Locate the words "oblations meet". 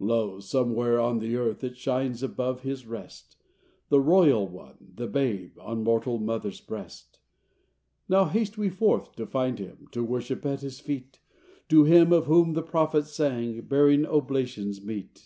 14.04-15.24